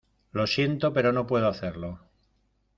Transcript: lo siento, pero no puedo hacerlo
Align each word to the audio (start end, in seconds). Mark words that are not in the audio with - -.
lo 0.31 0.47
siento, 0.47 0.91
pero 0.93 1.11
no 1.13 1.27
puedo 1.27 1.47
hacerlo 1.47 1.99